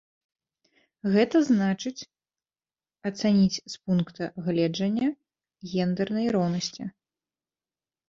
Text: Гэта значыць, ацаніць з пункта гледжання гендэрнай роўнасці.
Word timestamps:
Гэта 1.15 1.37
значыць, 1.49 2.07
ацаніць 3.11 3.61
з 3.75 3.77
пункта 3.83 4.23
гледжання 4.51 5.07
гендэрнай 5.77 6.27
роўнасці. 6.41 6.83